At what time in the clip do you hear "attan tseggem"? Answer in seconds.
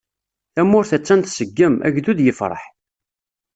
0.97-1.75